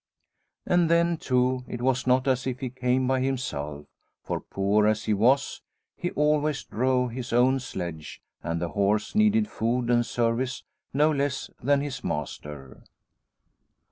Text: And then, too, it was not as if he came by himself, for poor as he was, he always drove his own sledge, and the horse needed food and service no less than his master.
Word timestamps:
And 0.65 0.89
then, 0.89 1.15
too, 1.17 1.63
it 1.67 1.79
was 1.79 2.07
not 2.07 2.27
as 2.27 2.47
if 2.47 2.59
he 2.59 2.71
came 2.71 3.05
by 3.07 3.19
himself, 3.19 3.85
for 4.23 4.41
poor 4.41 4.87
as 4.87 5.03
he 5.03 5.13
was, 5.13 5.61
he 5.95 6.09
always 6.15 6.63
drove 6.63 7.11
his 7.11 7.31
own 7.31 7.59
sledge, 7.59 8.19
and 8.41 8.59
the 8.59 8.69
horse 8.69 9.13
needed 9.13 9.47
food 9.47 9.91
and 9.91 10.03
service 10.03 10.63
no 10.91 11.11
less 11.11 11.51
than 11.61 11.81
his 11.81 12.03
master. 12.03 12.81